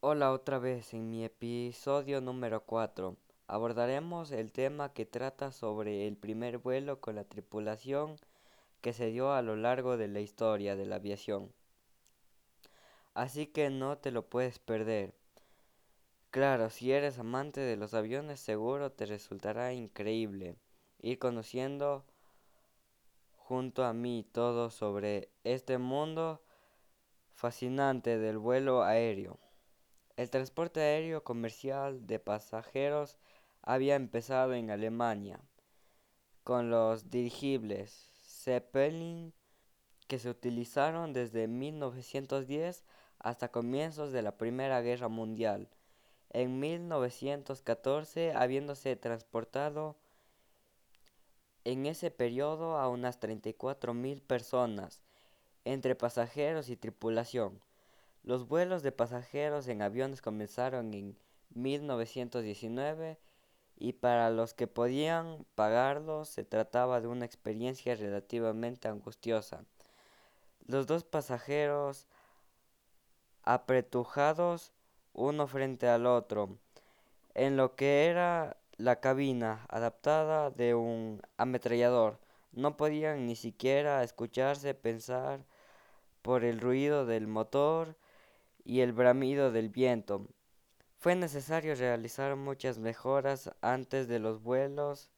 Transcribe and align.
Hola 0.00 0.30
otra 0.30 0.60
vez 0.60 0.94
en 0.94 1.10
mi 1.10 1.24
episodio 1.24 2.20
número 2.20 2.64
4. 2.64 3.16
Abordaremos 3.48 4.30
el 4.30 4.52
tema 4.52 4.92
que 4.92 5.06
trata 5.06 5.50
sobre 5.50 6.06
el 6.06 6.16
primer 6.16 6.58
vuelo 6.58 7.00
con 7.00 7.16
la 7.16 7.24
tripulación 7.24 8.14
que 8.80 8.92
se 8.92 9.06
dio 9.06 9.32
a 9.32 9.42
lo 9.42 9.56
largo 9.56 9.96
de 9.96 10.06
la 10.06 10.20
historia 10.20 10.76
de 10.76 10.86
la 10.86 10.96
aviación. 10.96 11.52
Así 13.14 13.48
que 13.48 13.70
no 13.70 13.98
te 13.98 14.12
lo 14.12 14.28
puedes 14.28 14.60
perder. 14.60 15.14
Claro, 16.30 16.70
si 16.70 16.92
eres 16.92 17.18
amante 17.18 17.60
de 17.60 17.76
los 17.76 17.92
aviones 17.92 18.38
seguro 18.38 18.92
te 18.92 19.04
resultará 19.04 19.72
increíble 19.72 20.54
ir 21.00 21.18
conociendo 21.18 22.04
junto 23.34 23.84
a 23.84 23.92
mí 23.94 24.24
todo 24.30 24.70
sobre 24.70 25.32
este 25.42 25.76
mundo 25.78 26.40
fascinante 27.34 28.16
del 28.16 28.38
vuelo 28.38 28.84
aéreo. 28.84 29.40
El 30.18 30.30
transporte 30.30 30.80
aéreo 30.80 31.22
comercial 31.22 32.08
de 32.08 32.18
pasajeros 32.18 33.18
había 33.62 33.94
empezado 33.94 34.52
en 34.52 34.68
Alemania 34.72 35.38
con 36.42 36.70
los 36.70 37.08
dirigibles 37.08 38.10
Zeppelin 38.24 39.32
que 40.08 40.18
se 40.18 40.28
utilizaron 40.28 41.12
desde 41.12 41.46
1910 41.46 42.82
hasta 43.20 43.52
comienzos 43.52 44.10
de 44.10 44.22
la 44.22 44.36
Primera 44.36 44.80
Guerra 44.80 45.06
Mundial. 45.06 45.68
En 46.30 46.58
1914 46.58 48.32
habiéndose 48.32 48.96
transportado 48.96 49.94
en 51.62 51.86
ese 51.86 52.10
periodo 52.10 52.76
a 52.76 52.88
unas 52.88 53.20
34 53.20 53.94
mil 53.94 54.20
personas 54.20 55.00
entre 55.64 55.94
pasajeros 55.94 56.70
y 56.70 56.76
tripulación. 56.76 57.60
Los 58.28 58.46
vuelos 58.46 58.82
de 58.82 58.92
pasajeros 58.92 59.68
en 59.68 59.80
aviones 59.80 60.20
comenzaron 60.20 60.92
en 60.92 61.16
1919 61.54 63.16
y 63.78 63.94
para 63.94 64.28
los 64.28 64.52
que 64.52 64.66
podían 64.66 65.46
pagarlos 65.54 66.28
se 66.28 66.44
trataba 66.44 67.00
de 67.00 67.06
una 67.06 67.24
experiencia 67.24 67.94
relativamente 67.94 68.86
angustiosa. 68.86 69.64
Los 70.66 70.86
dos 70.86 71.04
pasajeros 71.04 72.06
apretujados 73.44 74.74
uno 75.14 75.46
frente 75.46 75.88
al 75.88 76.04
otro, 76.04 76.58
en 77.32 77.56
lo 77.56 77.76
que 77.76 78.08
era 78.08 78.58
la 78.76 79.00
cabina 79.00 79.64
adaptada 79.70 80.50
de 80.50 80.74
un 80.74 81.22
ametrallador, 81.38 82.18
no 82.52 82.76
podían 82.76 83.24
ni 83.24 83.36
siquiera 83.36 84.02
escucharse 84.04 84.74
pensar 84.74 85.46
por 86.20 86.44
el 86.44 86.60
ruido 86.60 87.06
del 87.06 87.26
motor 87.26 87.96
y 88.68 88.82
el 88.82 88.92
bramido 88.92 89.50
del 89.50 89.70
viento. 89.70 90.28
Fue 90.98 91.16
necesario 91.16 91.74
realizar 91.74 92.36
muchas 92.36 92.78
mejoras 92.78 93.50
antes 93.62 94.08
de 94.08 94.18
los 94.18 94.42
vuelos 94.42 95.08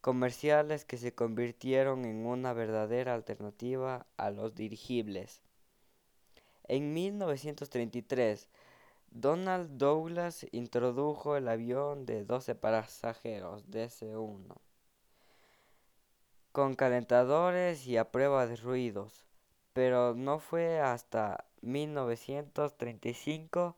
comerciales 0.00 0.84
que 0.84 0.96
se 0.96 1.12
convirtieron 1.12 2.04
en 2.04 2.24
una 2.24 2.52
verdadera 2.52 3.12
alternativa 3.14 4.06
a 4.16 4.30
los 4.30 4.54
dirigibles. 4.54 5.42
En 6.68 6.94
1933, 6.94 8.48
Donald 9.10 9.76
Douglas 9.76 10.46
introdujo 10.52 11.36
el 11.36 11.48
avión 11.48 12.06
de 12.06 12.24
12 12.24 12.54
pasajeros 12.54 13.68
DC-1 13.68 14.54
con 16.52 16.76
calentadores 16.76 17.84
y 17.88 17.96
a 17.96 18.12
prueba 18.12 18.46
de 18.46 18.54
ruidos, 18.54 19.24
pero 19.72 20.14
no 20.14 20.38
fue 20.38 20.78
hasta 20.78 21.46
1935, 21.64 23.76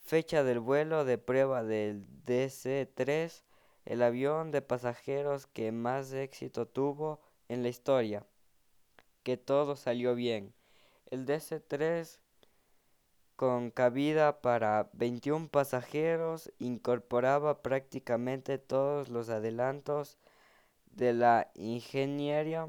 fecha 0.00 0.42
del 0.42 0.60
vuelo 0.60 1.04
de 1.04 1.18
prueba 1.18 1.62
del 1.62 2.06
DC-3, 2.24 3.42
el 3.84 4.02
avión 4.02 4.50
de 4.50 4.62
pasajeros 4.62 5.46
que 5.46 5.72
más 5.72 6.10
éxito 6.12 6.66
tuvo 6.66 7.20
en 7.48 7.62
la 7.62 7.68
historia, 7.68 8.24
que 9.22 9.36
todo 9.36 9.76
salió 9.76 10.14
bien. 10.14 10.54
El 11.10 11.26
DC-3 11.26 12.18
con 13.36 13.70
cabida 13.70 14.40
para 14.40 14.88
21 14.94 15.48
pasajeros 15.48 16.50
incorporaba 16.58 17.62
prácticamente 17.62 18.56
todos 18.58 19.10
los 19.10 19.28
adelantos 19.28 20.18
de 20.86 21.12
la 21.12 21.50
ingeniería 21.54 22.68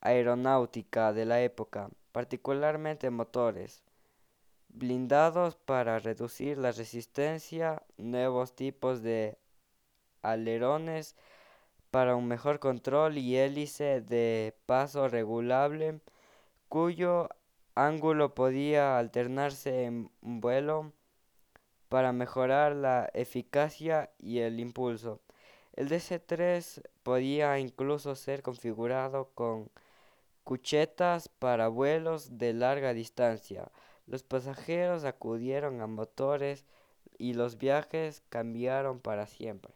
aeronáutica 0.00 1.12
de 1.12 1.24
la 1.24 1.40
época, 1.40 1.90
particularmente 2.18 3.10
motores 3.10 3.84
blindados 4.70 5.54
para 5.54 6.00
reducir 6.00 6.58
la 6.58 6.72
resistencia, 6.72 7.84
nuevos 7.96 8.56
tipos 8.56 9.02
de 9.02 9.38
alerones 10.22 11.14
para 11.92 12.16
un 12.16 12.26
mejor 12.26 12.58
control 12.58 13.18
y 13.18 13.36
hélice 13.36 14.00
de 14.00 14.52
paso 14.66 15.06
regulable 15.06 16.00
cuyo 16.68 17.28
ángulo 17.76 18.34
podía 18.34 18.98
alternarse 18.98 19.84
en 19.84 20.10
vuelo 20.20 20.92
para 21.88 22.12
mejorar 22.12 22.74
la 22.74 23.08
eficacia 23.14 24.10
y 24.18 24.40
el 24.40 24.58
impulso. 24.58 25.20
El 25.76 25.88
DC-3 25.88 26.82
podía 27.04 27.60
incluso 27.60 28.16
ser 28.16 28.42
configurado 28.42 29.30
con 29.36 29.70
cuchetas 30.48 31.28
para 31.28 31.68
vuelos 31.68 32.38
de 32.38 32.54
larga 32.54 32.94
distancia. 32.94 33.70
Los 34.06 34.22
pasajeros 34.22 35.04
acudieron 35.04 35.82
a 35.82 35.86
motores 35.86 36.64
y 37.18 37.34
los 37.34 37.58
viajes 37.58 38.22
cambiaron 38.30 38.98
para 38.98 39.26
siempre. 39.26 39.74